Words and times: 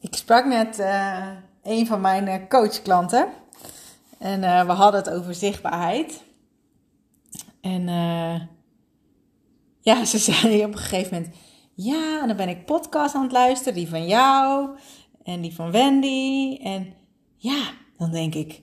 Ik 0.00 0.14
sprak 0.14 0.44
net 0.44 0.78
uh, 0.78 1.28
een 1.62 1.86
van 1.86 2.00
mijn 2.00 2.26
uh, 2.26 2.48
coachklanten. 2.48 3.28
En 4.18 4.42
uh, 4.42 4.66
we 4.66 4.72
hadden 4.72 5.00
het 5.00 5.10
over 5.10 5.34
zichtbaarheid. 5.34 6.22
En 7.60 7.82
ja, 9.80 10.04
ze 10.04 10.18
zei 10.32 10.64
op 10.64 10.72
een 10.72 10.78
gegeven 10.78 11.14
moment: 11.14 11.34
Ja, 11.74 12.20
en 12.20 12.26
dan 12.26 12.36
ben 12.36 12.48
ik 12.48 12.64
podcast 12.64 13.14
aan 13.14 13.22
het 13.22 13.32
luisteren, 13.32 13.74
die 13.74 13.88
van 13.88 14.06
jou 14.06 14.68
en 15.24 15.40
die 15.40 15.54
van 15.54 15.70
Wendy. 15.70 16.58
En 16.62 16.94
ja, 17.36 17.70
dan 17.96 18.10
denk 18.10 18.34
ik: 18.34 18.60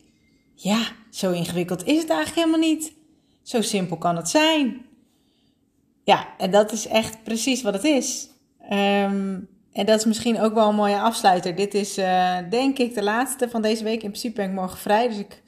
Ja, 0.53 0.87
zo 1.09 1.31
ingewikkeld 1.31 1.85
is 1.85 2.01
het 2.01 2.09
eigenlijk 2.09 2.47
helemaal 2.47 2.69
niet. 2.69 2.93
Zo 3.41 3.61
simpel 3.61 3.97
kan 3.97 4.15
het 4.15 4.29
zijn. 4.29 4.85
Ja, 6.03 6.27
en 6.37 6.51
dat 6.51 6.71
is 6.71 6.87
echt 6.87 7.23
precies 7.23 7.61
wat 7.61 7.73
het 7.73 7.83
is. 7.83 8.29
Um, 8.71 9.49
en 9.75 9.85
dat 9.85 9.99
is 9.99 10.05
misschien 10.05 10.39
ook 10.39 10.53
wel 10.53 10.69
een 10.69 10.75
mooie 10.75 10.99
afsluiter. 10.99 11.55
Dit 11.55 11.73
is 11.73 11.97
uh, 11.97 12.37
denk 12.49 12.77
ik 12.77 12.93
de 12.93 13.03
laatste 13.03 13.49
van 13.49 13.61
deze 13.61 13.83
week. 13.83 14.03
In 14.03 14.09
principe 14.09 14.35
ben 14.35 14.49
ik 14.49 14.55
morgen 14.55 14.77
vrij. 14.77 15.07
Dus 15.07 15.17
ik 15.17 15.41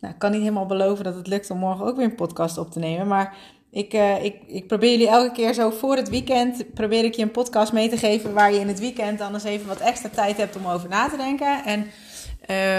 nou, 0.00 0.14
kan 0.14 0.30
niet 0.30 0.40
helemaal 0.40 0.66
beloven 0.66 1.04
dat 1.04 1.14
het 1.14 1.26
lukt 1.26 1.50
om 1.50 1.58
morgen 1.58 1.86
ook 1.86 1.96
weer 1.96 2.04
een 2.04 2.14
podcast 2.14 2.58
op 2.58 2.70
te 2.70 2.78
nemen. 2.78 3.06
Maar 3.06 3.36
ik, 3.70 3.94
uh, 3.94 4.24
ik, 4.24 4.36
ik 4.46 4.66
probeer 4.66 4.90
jullie 4.90 5.08
elke 5.08 5.32
keer 5.32 5.54
zo 5.54 5.70
voor 5.70 5.96
het 5.96 6.08
weekend. 6.08 6.74
Probeer 6.74 7.04
ik 7.04 7.14
je 7.14 7.22
een 7.22 7.30
podcast 7.30 7.72
mee 7.72 7.88
te 7.88 7.96
geven. 7.96 8.32
Waar 8.32 8.52
je 8.52 8.60
in 8.60 8.68
het 8.68 8.80
weekend 8.80 9.18
dan 9.18 9.34
eens 9.34 9.44
even 9.44 9.66
wat 9.66 9.80
extra 9.80 10.08
tijd 10.08 10.36
hebt 10.36 10.56
om 10.56 10.66
over 10.66 10.88
na 10.88 11.08
te 11.08 11.16
denken. 11.16 11.64
En 11.64 11.86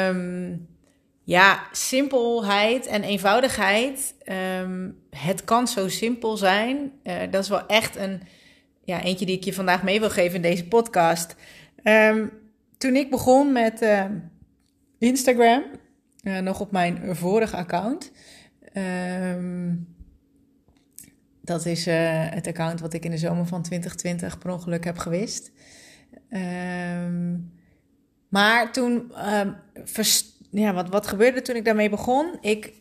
um, 0.10 0.68
ja, 1.24 1.60
simpelheid 1.72 2.86
en 2.86 3.04
eenvoudigheid. 3.04 4.16
Um, 4.62 4.98
het 5.10 5.44
kan 5.44 5.68
zo 5.68 5.90
simpel 5.90 6.38
zijn. 6.38 6.92
Uh, 7.04 7.16
dat 7.32 7.44
is 7.44 7.50
wel 7.50 7.66
echt 7.68 7.96
een 7.96 8.22
ja, 8.84 9.02
eentje 9.02 9.26
die 9.26 9.38
ik 9.38 9.44
je 9.44 9.54
vandaag 9.54 9.84
mee 9.84 10.00
wil 10.00 10.10
geven 10.10 10.36
in 10.36 10.42
deze 10.42 10.68
podcast. 10.68 11.36
Um, 11.84 12.32
toen 12.78 12.96
ik 12.96 13.10
begon 13.10 13.52
met 13.52 13.82
uh, 13.82 14.06
Instagram, 14.98 15.64
uh, 16.24 16.40
nog 16.40 16.60
op 16.60 16.72
mijn 16.72 17.16
vorige 17.16 17.56
account. 17.56 18.12
Um, 18.74 19.88
dat 21.42 21.66
is 21.66 21.88
uh, 21.88 21.94
het 22.30 22.48
account 22.48 22.80
wat 22.80 22.94
ik 22.94 23.06
in 23.06 23.12
de 23.12 23.18
zomer 23.18 23.46
van 23.46 23.62
2020 23.62 24.38
per 24.38 24.52
ongeluk 24.52 24.84
heb 24.84 24.98
gewist. 24.98 25.52
Maar 28.30 28.72
toen, 28.72 29.12
ja, 30.52 30.74
wat, 30.74 30.90
wat 30.90 31.08
gebeurde 31.08 31.42
toen 31.42 31.56
ik 31.56 31.66
daarmee 31.66 31.90
begon? 31.90 32.38
Ik 32.42 32.74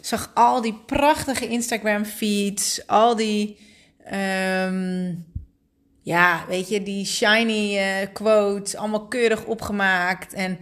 zag 0.00 0.30
al 0.34 0.60
die 0.60 0.74
prachtige 0.86 1.48
Instagram 1.48 2.04
feeds, 2.04 2.86
al 2.86 3.16
die 3.16 3.67
Um, 4.14 5.26
ja, 6.02 6.44
weet 6.48 6.68
je, 6.68 6.82
die 6.82 7.06
shiny 7.06 7.78
uh, 7.78 8.06
quotes, 8.12 8.76
allemaal 8.76 9.06
keurig 9.06 9.44
opgemaakt. 9.44 10.32
En 10.32 10.58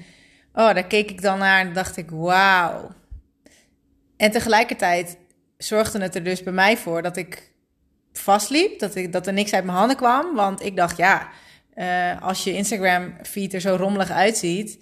oh, 0.53 0.75
daar 0.75 0.87
keek 0.87 1.11
ik 1.11 1.23
dan 1.23 1.39
naar 1.39 1.61
en 1.61 1.73
dacht 1.73 1.97
ik, 1.97 2.11
wauw. 2.11 2.91
En 4.17 4.31
tegelijkertijd 4.31 5.19
zorgde 5.59 6.03
het 6.03 6.15
er 6.15 6.25
dus 6.25 6.43
bij 6.43 6.53
mij 6.53 6.77
voor 6.77 7.03
dat 7.03 7.17
ik 7.17 7.53
vastliep, 8.13 8.79
dat, 8.79 8.95
ik, 8.95 9.13
dat 9.13 9.27
er 9.27 9.33
niks 9.33 9.53
uit 9.53 9.65
mijn 9.65 9.79
handen 9.79 9.97
kwam. 9.97 10.35
Want 10.35 10.63
ik 10.63 10.77
dacht, 10.77 10.97
ja, 10.97 11.29
uh, 11.75 12.23
als 12.23 12.45
je 12.45 12.55
Instagram-feed 12.55 13.55
er 13.55 13.61
zo 13.61 13.75
rommelig 13.75 14.11
uitziet, 14.11 14.79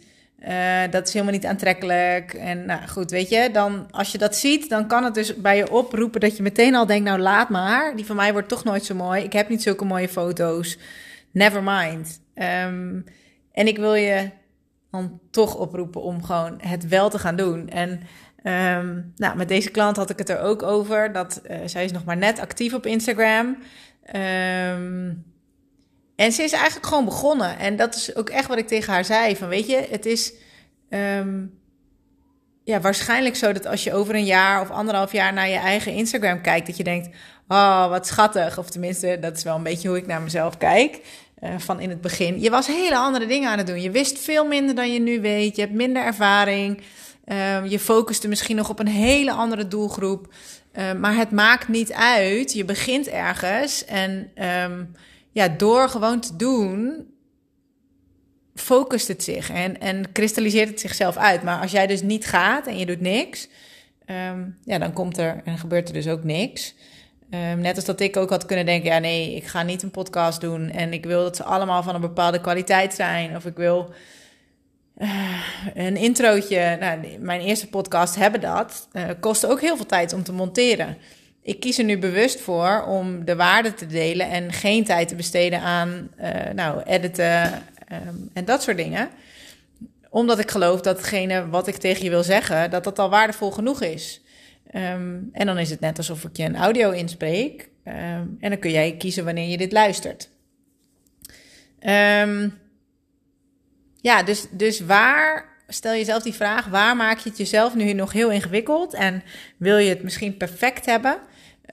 uh, 0.48 0.81
dat 0.91 1.06
is 1.06 1.12
helemaal 1.12 1.34
niet 1.34 1.47
aantrekkelijk. 1.47 2.34
En 2.34 2.67
nou 2.67 2.89
goed, 2.89 3.11
weet 3.11 3.28
je, 3.28 3.48
dan 3.53 3.87
als 3.91 4.12
je 4.12 4.19
dat 4.19 4.37
ziet, 4.37 4.69
dan 4.69 4.87
kan 4.87 5.05
het 5.05 5.14
dus 5.14 5.37
bij 5.37 5.56
je 5.56 5.70
oproepen 5.70 6.20
dat 6.20 6.37
je 6.37 6.42
meteen 6.42 6.75
al 6.75 6.87
denkt: 6.87 7.05
nou 7.05 7.19
laat 7.20 7.48
maar, 7.48 7.97
die 7.97 8.06
van 8.06 8.17
mij 8.17 8.33
wordt 8.33 8.48
toch 8.48 8.65
nooit 8.65 8.84
zo 8.84 8.95
mooi. 8.95 9.22
Ik 9.22 9.33
heb 9.33 9.48
niet 9.48 9.62
zulke 9.62 9.84
mooie 9.84 10.09
foto's. 10.09 10.78
Never 11.31 11.62
mind. 11.62 12.20
Um, 12.34 13.05
en 13.53 13.67
ik 13.67 13.78
wil 13.78 13.95
je 13.95 14.31
dan 14.91 15.20
toch 15.31 15.56
oproepen 15.56 16.03
om 16.03 16.25
gewoon 16.25 16.59
het 16.61 16.89
wel 16.89 17.11
te 17.11 17.19
gaan 17.19 17.37
doen. 17.37 17.69
En 17.69 17.91
um, 18.78 19.12
nou, 19.17 19.37
met 19.37 19.48
deze 19.48 19.70
klant 19.70 19.97
had 19.97 20.10
ik 20.10 20.19
het 20.19 20.28
er 20.28 20.41
ook 20.41 20.62
over. 20.62 21.12
Dat 21.12 21.41
uh, 21.50 21.56
zij 21.65 21.84
is 21.84 21.93
nog 21.93 22.04
maar 22.04 22.16
net 22.16 22.41
actief 22.41 22.75
op 22.75 22.87
Instagram. 22.87 23.56
Um, 24.15 25.34
en 26.16 26.32
ze 26.32 26.42
is 26.42 26.52
eigenlijk 26.52 26.86
gewoon 26.86 27.04
begonnen. 27.04 27.58
En 27.58 27.76
dat 27.76 27.94
is 27.94 28.16
ook 28.16 28.28
echt 28.28 28.48
wat 28.48 28.58
ik 28.58 28.69
tegen 28.69 28.92
haar 28.92 29.04
zei. 29.04 29.36
Van 29.36 29.48
weet 29.48 29.66
je, 29.66 29.86
het 29.91 30.06
is 30.06 30.32
um, 30.91 31.58
ja, 32.64 32.80
waarschijnlijk 32.80 33.36
zo 33.36 33.52
dat 33.52 33.66
als 33.66 33.84
je 33.84 33.94
over 33.94 34.14
een 34.14 34.24
jaar 34.24 34.60
of 34.60 34.70
anderhalf 34.70 35.12
jaar 35.12 35.32
naar 35.32 35.48
je 35.48 35.56
eigen 35.56 35.92
Instagram 35.92 36.41
kijkt, 36.41 36.66
dat 36.66 36.76
je 36.76 36.84
denkt, 36.84 37.08
oh, 37.48 37.88
wat 37.88 38.06
schattig. 38.06 38.58
Of 38.58 38.70
tenminste, 38.70 39.19
dat 39.20 39.36
is 39.36 39.42
wel 39.42 39.56
een 39.56 39.62
beetje 39.62 39.88
hoe 39.88 39.97
ik 39.97 40.06
naar 40.06 40.22
mezelf 40.22 40.58
kijk. 40.58 41.00
Uh, 41.42 41.50
van 41.58 41.80
in 41.80 41.88
het 41.88 42.00
begin. 42.00 42.41
Je 42.41 42.50
was 42.50 42.66
hele 42.66 42.97
andere 42.97 43.26
dingen 43.26 43.50
aan 43.50 43.58
het 43.58 43.66
doen. 43.66 43.80
Je 43.80 43.91
wist 43.91 44.19
veel 44.19 44.44
minder 44.47 44.74
dan 44.74 44.92
je 44.92 45.00
nu 45.00 45.20
weet. 45.20 45.56
Je 45.56 45.62
hebt 45.62 45.74
minder 45.74 46.04
ervaring. 46.04 46.82
Um, 47.56 47.64
je 47.64 47.78
focuste 47.78 48.28
misschien 48.28 48.56
nog 48.56 48.69
op 48.69 48.78
een 48.78 48.88
hele 48.88 49.32
andere 49.32 49.69
doelgroep. 49.69 50.34
Uh, 50.72 50.92
maar 50.92 51.16
het 51.16 51.30
maakt 51.30 51.69
niet 51.69 51.92
uit. 51.92 52.53
Je 52.53 52.64
begint 52.64 53.08
ergens 53.08 53.84
en 53.84 54.30
ja, 55.34 55.49
door 55.49 55.89
gewoon 55.89 56.21
te 56.21 56.37
doen, 56.37 57.06
focust 58.55 59.09
het 59.09 59.22
zich 59.22 59.50
en, 59.50 59.81
en 59.81 60.12
kristalliseert 60.12 60.69
het 60.69 60.81
zichzelf 60.81 61.17
uit. 61.17 61.43
Maar 61.43 61.61
als 61.61 61.71
jij 61.71 61.87
dus 61.87 62.03
niet 62.03 62.27
gaat 62.27 62.67
en 62.67 62.78
je 62.78 62.87
doet 62.87 63.00
niks, 63.00 63.49
um, 64.06 64.59
ja, 64.65 64.78
dan 64.78 64.93
komt 64.93 65.19
er 65.19 65.41
en 65.45 65.59
gebeurt 65.59 65.89
er 65.89 65.95
dus 65.95 66.09
ook 66.09 66.25
niks. 66.25 66.75
Um, 67.31 67.61
net 67.61 67.77
als 67.77 67.84
dat 67.84 68.00
ik 68.00 68.17
ook 68.17 68.31
had 68.31 68.47
kunnen 68.47 68.67
denken, 68.67 68.91
ja 68.91 68.99
nee, 68.99 69.34
ik 69.34 69.45
ga 69.45 69.62
niet 69.62 69.83
een 69.83 69.91
podcast 69.91 70.41
doen 70.41 70.71
en 70.71 70.93
ik 70.93 71.05
wil 71.05 71.22
dat 71.22 71.37
ze 71.37 71.45
allemaal 71.45 71.83
van 71.83 71.95
een 71.95 72.01
bepaalde 72.01 72.41
kwaliteit 72.41 72.95
zijn. 72.95 73.37
Of 73.37 73.47
ik 73.47 73.56
wil 73.56 73.95
uh, 74.99 75.41
een 75.75 75.97
introotje. 75.97 76.77
Nou, 76.81 77.19
mijn 77.19 77.41
eerste 77.41 77.69
podcast 77.69 78.15
hebben 78.15 78.41
dat. 78.41 78.89
Uh, 78.93 79.05
kost 79.21 79.47
ook 79.47 79.61
heel 79.61 79.77
veel 79.77 79.87
tijd 79.87 80.12
om 80.12 80.22
te 80.22 80.33
monteren 80.33 80.97
ik 81.44 81.60
kies 81.60 81.78
er 81.78 81.84
nu 81.84 81.99
bewust 81.99 82.41
voor 82.41 82.84
om 82.87 83.25
de 83.25 83.37
waarde 83.37 83.75
te 83.75 83.87
delen 83.87 84.31
en 84.31 84.53
geen 84.53 84.84
tijd 84.84 85.09
te 85.09 85.15
besteden 85.15 85.60
aan 85.60 86.10
uh, 86.21 86.31
nou, 86.55 86.82
editen 86.82 87.44
um, 87.93 88.31
en 88.32 88.44
dat 88.44 88.62
soort 88.62 88.77
dingen. 88.77 89.09
Omdat 90.10 90.38
ik 90.38 90.50
geloof 90.50 90.81
dat 90.81 90.97
hetgene 90.97 91.49
wat 91.49 91.66
ik 91.66 91.77
tegen 91.77 92.04
je 92.04 92.10
wil 92.10 92.22
zeggen, 92.22 92.71
dat 92.71 92.84
dat 92.84 92.99
al 92.99 93.10
waardevol 93.10 93.50
genoeg 93.50 93.83
is. 93.83 94.22
Um, 94.75 95.28
en 95.33 95.47
dan 95.47 95.59
is 95.59 95.71
het 95.71 95.81
net 95.81 95.99
alsof 95.99 96.25
ik 96.25 96.37
je 96.37 96.44
een 96.44 96.56
audio 96.56 96.91
inspreek. 96.91 97.69
Um, 97.84 98.37
en 98.41 98.50
dan 98.50 98.59
kun 98.59 98.71
jij 98.71 98.97
kiezen 98.97 99.25
wanneer 99.25 99.49
je 99.49 99.56
dit 99.56 99.72
luistert. 99.72 100.28
ja, 104.00 104.22
dus, 104.25 104.47
dus 104.50 104.81
waar 104.81 105.49
stel 105.69 105.93
jezelf 105.93 106.22
die 106.22 106.34
vraag: 106.34 106.66
waar 106.66 106.97
maak 106.97 107.19
je 107.19 107.28
het 107.28 107.38
jezelf 107.38 107.75
nu 107.75 107.93
nog 107.93 108.12
heel 108.12 108.31
ingewikkeld 108.31 108.94
en 108.94 109.22
wil 109.56 109.77
je 109.77 109.88
het 109.88 110.03
misschien 110.03 110.37
perfect 110.37 110.87
hebben? 110.87 111.19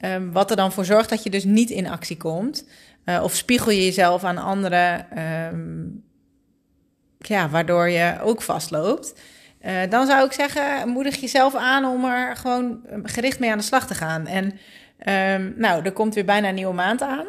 Um, 0.06 0.32
wat 0.32 0.50
er 0.50 0.56
dan 0.56 0.72
voor 0.72 0.86
zorgt 0.86 1.10
dat 1.10 1.24
je 1.24 1.30
dus 1.30 1.44
niet 1.44 1.70
in 1.70 1.88
actie 1.88 2.18
komt. 2.18 2.68
Uh, 3.06 3.24
of 3.24 3.36
spiegel 3.36 3.72
je 3.72 3.84
jezelf 3.84 4.24
aan 4.24 4.38
anderen, 4.38 5.08
um, 5.54 6.04
ja, 7.18 7.50
waardoor 7.50 7.90
je 7.90 8.18
ook 8.22 8.42
vastloopt. 8.42 9.20
Uh, 9.62 9.72
dan 9.90 10.06
zou 10.06 10.26
ik 10.26 10.32
zeggen, 10.32 10.90
moedig 10.90 11.16
jezelf 11.16 11.56
aan 11.56 11.86
om 11.86 12.06
er 12.06 12.36
gewoon 12.36 12.80
gericht 13.04 13.40
mee 13.40 13.52
aan 13.52 13.58
de 13.58 13.64
slag 13.64 13.88
te 13.88 13.94
gaan. 13.94 14.28
En 14.28 14.60
nou, 15.56 15.86
er 15.86 15.92
komt 15.92 16.16
weer 16.16 16.26
bijna 16.26 16.48
een 16.48 16.56
nieuwe 16.56 16.74
maand 16.74 17.02
aan. 17.02 17.26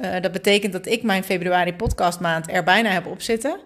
Uh, 0.00 0.20
dat 0.20 0.32
betekent 0.32 0.72
dat 0.72 0.86
ik 0.86 1.02
mijn 1.02 1.24
februari 1.24 1.74
podcastmaand 1.74 2.50
er 2.50 2.64
bijna 2.64 2.90
heb 2.90 3.06
op 3.06 3.22
zitten. 3.22 3.60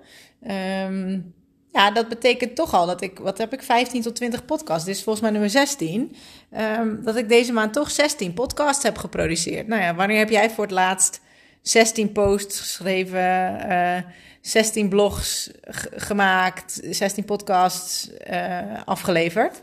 Ja, 1.74 1.90
dat 1.90 2.08
betekent 2.08 2.56
toch 2.56 2.74
al 2.74 2.86
dat 2.86 3.02
ik, 3.02 3.18
wat 3.18 3.38
heb 3.38 3.52
ik, 3.52 3.62
15 3.62 4.02
tot 4.02 4.14
20 4.16 4.44
podcasts. 4.44 4.84
Dit 4.84 4.96
is 4.96 5.02
volgens 5.02 5.24
mij 5.24 5.32
nummer 5.32 5.50
16. 5.50 6.00
Um, 6.00 6.12
ehm, 6.50 7.02
dat 7.02 7.16
ik 7.16 7.28
deze 7.28 7.52
maand 7.52 7.72
toch 7.72 7.90
16 7.90 8.34
podcasts 8.34 8.82
heb 8.82 8.98
geproduceerd. 8.98 9.66
Nou 9.66 9.82
ja, 9.82 9.94
wanneer 9.94 10.18
heb 10.18 10.30
jij 10.30 10.50
voor 10.50 10.64
het 10.64 10.72
laatst 10.72 11.20
16 11.62 12.12
posts 12.12 12.60
geschreven, 12.60 13.18
uh, 13.18 13.96
eh, 13.96 14.04
16 14.40 14.88
blogs 14.88 15.50
gemaakt, 15.96 16.80
16 16.90 17.24
podcasts 17.24 18.10
uh, 18.30 18.58
afgeleverd? 18.84 19.60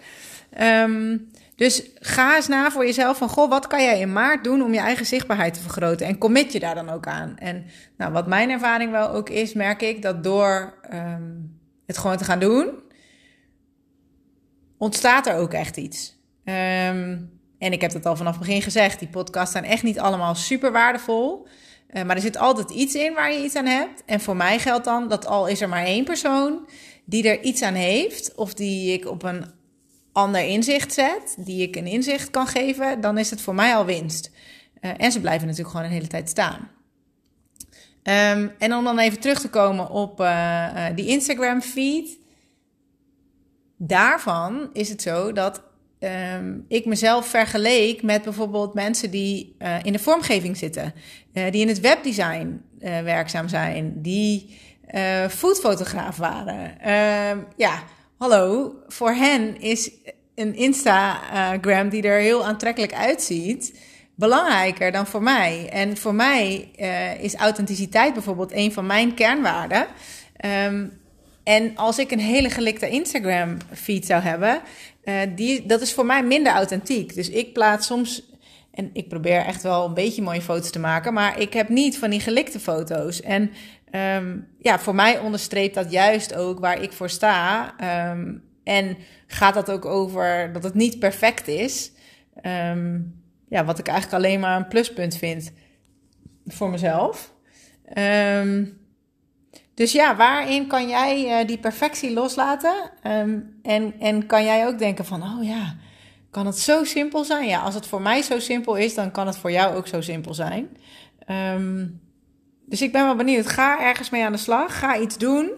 Um, 0.61 1.29
dus 1.55 1.83
ga 1.95 2.35
eens 2.35 2.47
na 2.47 2.71
voor 2.71 2.85
jezelf 2.85 3.17
van, 3.17 3.29
goh, 3.29 3.49
wat 3.49 3.67
kan 3.67 3.83
jij 3.83 3.99
in 3.99 4.13
maart 4.13 4.43
doen 4.43 4.61
om 4.61 4.73
je 4.73 4.79
eigen 4.79 5.05
zichtbaarheid 5.05 5.53
te 5.53 5.61
vergroten? 5.61 6.07
En 6.07 6.17
commit 6.17 6.51
je 6.51 6.59
daar 6.59 6.75
dan 6.75 6.89
ook 6.89 7.07
aan. 7.07 7.37
En 7.37 7.65
nou, 7.97 8.11
wat 8.11 8.27
mijn 8.27 8.49
ervaring 8.49 8.91
wel 8.91 9.09
ook 9.09 9.29
is, 9.29 9.53
merk 9.53 9.81
ik 9.81 10.01
dat 10.01 10.23
door... 10.23 10.73
Um, 10.93 11.60
het 11.91 11.99
gewoon 11.99 12.17
te 12.17 12.23
gaan 12.23 12.39
doen, 12.39 12.69
ontstaat 14.77 15.27
er 15.27 15.35
ook 15.35 15.53
echt 15.53 15.77
iets. 15.77 16.19
Um, 16.45 17.39
en 17.57 17.71
ik 17.71 17.81
heb 17.81 17.93
het 17.93 18.05
al 18.05 18.15
vanaf 18.15 18.37
het 18.37 18.45
begin 18.45 18.61
gezegd, 18.61 18.99
die 18.99 19.07
podcasts 19.07 19.51
zijn 19.51 19.63
echt 19.63 19.83
niet 19.83 19.99
allemaal 19.99 20.35
super 20.35 20.71
waardevol. 20.71 21.47
Uh, 21.91 22.03
maar 22.03 22.15
er 22.15 22.21
zit 22.21 22.37
altijd 22.37 22.69
iets 22.69 22.95
in 22.95 23.13
waar 23.13 23.33
je 23.33 23.43
iets 23.43 23.55
aan 23.55 23.65
hebt. 23.65 24.03
En 24.05 24.19
voor 24.19 24.35
mij 24.35 24.59
geldt 24.59 24.85
dan 24.85 25.07
dat 25.07 25.25
al 25.25 25.47
is 25.47 25.61
er 25.61 25.69
maar 25.69 25.83
één 25.85 26.03
persoon 26.03 26.67
die 27.05 27.29
er 27.29 27.41
iets 27.41 27.61
aan 27.61 27.73
heeft, 27.73 28.35
of 28.35 28.53
die 28.53 28.93
ik 28.93 29.07
op 29.07 29.23
een 29.23 29.45
ander 30.11 30.41
inzicht 30.41 30.93
zet, 30.93 31.35
die 31.37 31.61
ik 31.67 31.75
een 31.75 31.87
inzicht 31.87 32.29
kan 32.29 32.47
geven, 32.47 33.01
dan 33.01 33.17
is 33.17 33.29
het 33.29 33.41
voor 33.41 33.55
mij 33.55 33.75
al 33.75 33.85
winst. 33.85 34.31
Uh, 34.81 34.91
en 34.97 35.11
ze 35.11 35.19
blijven 35.19 35.47
natuurlijk 35.47 35.75
gewoon 35.75 35.85
een 35.85 35.95
hele 35.97 36.07
tijd 36.07 36.29
staan. 36.29 36.69
Ehm, 38.03 38.47
en 38.57 38.73
om 38.73 38.83
dan 38.83 38.99
even 38.99 39.19
terug 39.19 39.39
te 39.39 39.49
komen 39.49 39.89
op 39.89 40.19
uh, 40.19 40.85
die 40.95 41.07
Instagram 41.07 41.61
feed. 41.61 42.17
Daarvan 43.77 44.69
is 44.73 44.89
het 44.89 45.01
zo 45.01 45.31
dat 45.31 45.63
um, 45.99 46.65
ik 46.67 46.85
mezelf 46.85 47.27
vergeleek 47.27 48.01
met 48.01 48.21
bijvoorbeeld 48.21 48.73
mensen 48.73 49.11
die 49.11 49.55
uh, 49.59 49.75
in 49.83 49.93
de 49.93 49.99
vormgeving 49.99 50.57
zitten, 50.57 50.93
die 51.31 51.61
in 51.61 51.67
het 51.67 51.79
webdesign 51.79 52.61
werkzaam 52.79 53.47
zijn, 53.47 54.01
die 54.01 54.59
foodfotograaf 55.29 56.17
waren. 56.17 56.79
Ehm, 56.79 57.39
ja, 57.55 57.83
hallo, 58.17 58.75
voor 58.87 59.11
hen 59.11 59.61
is 59.61 59.91
een 60.35 60.55
Instagram 60.55 61.89
die 61.89 62.01
er 62.01 62.19
heel 62.19 62.45
aantrekkelijk 62.45 62.93
uitziet 62.93 63.73
belangrijker 64.21 64.91
dan 64.91 65.07
voor 65.07 65.23
mij. 65.23 65.69
En 65.71 65.97
voor 65.97 66.15
mij 66.15 66.69
is 67.21 67.35
authenticiteit 67.35 68.13
bijvoorbeeld 68.13 68.51
een 68.51 68.73
van 68.73 68.85
mijn 68.85 69.13
kernwaarden. 69.13 69.87
Um, 70.65 70.99
en 71.43 71.75
als 71.75 71.99
ik 71.99 72.11
een 72.11 72.19
hele 72.19 72.49
gelikte 72.49 72.89
Instagram 72.89 73.57
feed 73.73 74.05
zou 74.05 74.21
hebben, 74.21 74.61
uh, 75.03 75.15
die, 75.35 75.65
dat 75.65 75.81
is 75.81 75.93
voor 75.93 76.05
mij 76.05 76.23
minder 76.23 76.53
authentiek. 76.53 77.15
Dus 77.15 77.29
ik 77.29 77.53
plaats 77.53 77.87
soms, 77.87 78.23
en 78.73 78.89
ik 78.93 79.07
probeer 79.09 79.45
echt 79.45 79.63
wel 79.63 79.85
een 79.85 79.93
beetje 79.93 80.21
mooie 80.21 80.41
foto's 80.41 80.71
te 80.71 80.79
maken, 80.79 81.13
maar 81.13 81.39
ik 81.39 81.53
heb 81.53 81.69
niet 81.69 81.97
van 81.97 82.09
die 82.09 82.19
gelikte 82.19 82.59
foto's. 82.59 83.21
En 83.21 83.51
um, 84.15 84.47
ja, 84.59 84.79
voor 84.79 84.95
mij 84.95 85.19
onderstreept 85.19 85.75
dat 85.75 85.91
juist 85.91 86.35
ook 86.35 86.59
waar 86.59 86.81
ik 86.81 86.91
voor 86.91 87.09
sta. 87.09 87.73
Um, 88.11 88.43
en 88.63 88.97
gaat 89.27 89.53
dat 89.53 89.71
ook 89.71 89.85
over 89.85 90.53
dat 90.53 90.63
het 90.63 90.73
niet 90.73 90.99
perfect 90.99 91.47
is. 91.47 91.91
Ja, 93.51 93.65
wat 93.65 93.79
ik 93.79 93.87
eigenlijk 93.87 94.23
alleen 94.23 94.39
maar 94.39 94.57
een 94.57 94.67
pluspunt 94.67 95.15
vind 95.15 95.51
voor 96.47 96.69
mezelf. 96.69 97.33
Um, 97.97 98.79
dus 99.73 99.91
ja, 99.91 100.15
waarin 100.15 100.67
kan 100.67 100.87
jij 100.87 101.41
uh, 101.41 101.47
die 101.47 101.57
perfectie 101.57 102.13
loslaten? 102.13 102.91
Um, 103.03 103.59
en, 103.63 103.93
en 103.99 104.25
kan 104.25 104.43
jij 104.43 104.67
ook 104.67 104.79
denken 104.79 105.05
van, 105.05 105.23
oh 105.23 105.43
ja, 105.43 105.75
kan 106.29 106.45
het 106.45 106.59
zo 106.59 106.83
simpel 106.83 107.23
zijn? 107.23 107.47
Ja, 107.47 107.61
als 107.61 107.75
het 107.75 107.85
voor 107.87 108.01
mij 108.01 108.21
zo 108.21 108.39
simpel 108.39 108.75
is, 108.75 108.95
dan 108.95 109.11
kan 109.11 109.27
het 109.27 109.37
voor 109.37 109.51
jou 109.51 109.75
ook 109.75 109.87
zo 109.87 110.01
simpel 110.01 110.33
zijn. 110.33 110.77
Um, 111.57 112.01
dus 112.65 112.81
ik 112.81 112.91
ben 112.91 113.05
wel 113.05 113.15
benieuwd. 113.15 113.47
Ga 113.47 113.81
ergens 113.81 114.09
mee 114.09 114.23
aan 114.23 114.31
de 114.31 114.37
slag. 114.37 114.79
Ga 114.79 114.99
iets 114.99 115.17
doen. 115.17 115.51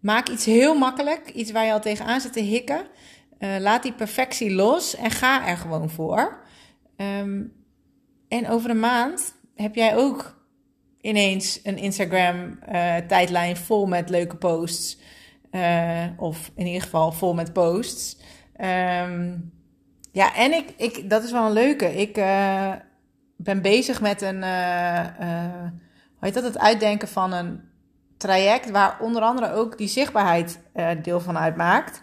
Maak 0.00 0.28
iets 0.28 0.44
heel 0.44 0.74
makkelijk. 0.74 1.30
Iets 1.30 1.52
waar 1.52 1.64
je 1.64 1.72
al 1.72 1.80
tegenaan 1.80 2.20
zit 2.20 2.32
te 2.32 2.40
hikken. 2.40 2.86
Uh, 3.38 3.56
laat 3.58 3.82
die 3.82 3.92
perfectie 3.92 4.54
los 4.54 4.96
en 4.96 5.10
ga 5.10 5.46
er 5.46 5.56
gewoon 5.56 5.90
voor. 5.90 6.46
Um, 7.00 7.52
en 8.28 8.48
over 8.48 8.70
een 8.70 8.80
maand 8.80 9.34
heb 9.54 9.74
jij 9.74 9.96
ook 9.96 10.36
ineens 11.00 11.60
een 11.62 11.76
Instagram-tijdlijn 11.76 13.56
uh, 13.56 13.62
vol 13.62 13.86
met 13.86 14.10
leuke 14.10 14.36
posts. 14.36 14.98
Uh, 15.50 16.04
of 16.16 16.50
in 16.54 16.66
ieder 16.66 16.82
geval 16.82 17.12
vol 17.12 17.34
met 17.34 17.52
posts. 17.52 18.16
Um, 18.60 19.52
ja, 20.12 20.34
en 20.34 20.52
ik, 20.52 20.74
ik, 20.76 21.10
dat 21.10 21.24
is 21.24 21.32
wel 21.32 21.46
een 21.46 21.52
leuke. 21.52 21.94
Ik 21.94 22.18
uh, 22.18 22.72
ben 23.36 23.62
bezig 23.62 24.00
met 24.00 24.22
een, 24.22 24.42
hoe 24.42 25.72
heet 26.20 26.34
dat, 26.34 26.44
het 26.44 26.58
uitdenken 26.58 27.08
van 27.08 27.32
een 27.32 27.60
traject 28.16 28.70
waar 28.70 29.00
onder 29.00 29.22
andere 29.22 29.52
ook 29.52 29.78
die 29.78 29.88
zichtbaarheid 29.88 30.60
deel 31.02 31.20
van 31.20 31.38
uitmaakt. 31.38 32.00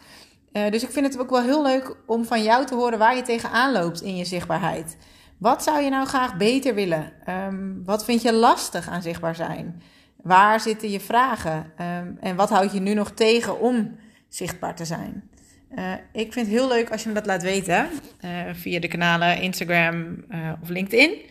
Dus 0.70 0.84
ik 0.84 0.90
vind 0.90 1.06
het 1.06 1.20
ook 1.20 1.30
wel 1.30 1.42
heel 1.42 1.64
leuk 1.64 1.96
om 2.06 2.26
van 2.26 2.44
jou 2.44 2.66
te 2.66 2.76
horen 2.76 3.00
waar 3.00 3.16
je 3.16 3.22
tegenaan 3.22 3.72
loopt 3.72 4.02
in 4.02 4.16
je 4.16 4.26
zichtbaarheid. 4.26 4.98
Wat 5.38 5.64
zou 5.64 5.82
je 5.82 5.90
nou 5.90 6.08
graag 6.08 6.38
beter 6.38 6.76
willen? 6.76 7.14
Um, 7.30 7.82
wat 7.86 8.06
vind 8.06 8.22
je 8.22 8.34
lastig 8.34 8.90
aan 8.90 9.02
zichtbaar 9.02 9.36
zijn? 9.36 9.82
Waar 10.22 10.60
zitten 10.60 10.92
je 10.92 11.00
vragen? 11.00 11.72
Um, 11.82 12.18
en 12.20 12.36
wat 12.36 12.50
houd 12.50 12.74
je 12.74 12.80
nu 12.80 12.94
nog 12.94 13.12
tegen 13.12 13.60
om 13.60 13.96
zichtbaar 14.28 14.76
te 14.76 14.86
zijn? 14.86 15.30
Uh, 15.72 15.94
ik 16.12 16.34
vind 16.34 16.48
het 16.48 16.56
heel 16.56 16.68
leuk 16.68 16.92
als 16.92 17.04
je 17.04 17.08
me 17.08 17.16
dat 17.16 17.26
laat 17.26 17.44
weten 17.44 17.90
uh, 18.22 18.30
via 18.54 18.80
de 18.80 18.88
kanalen 18.88 19.42
Instagram 19.42 20.26
of 20.62 20.70
LinkedIn. 20.70 21.22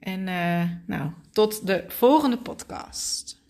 En 0.00 0.24
nou, 0.86 1.10
tot 1.32 1.66
de 1.66 1.84
volgende 1.88 2.38
podcast. 2.38 3.41